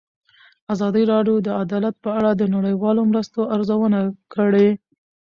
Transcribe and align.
ازادي 0.73 1.03
راډیو 1.13 1.35
د 1.47 1.49
عدالت 1.61 1.95
په 2.03 2.09
اړه 2.17 2.31
د 2.35 2.43
نړیوالو 2.55 3.01
مرستو 3.11 3.39
ارزونه 3.55 3.99
کړې. 4.33 4.67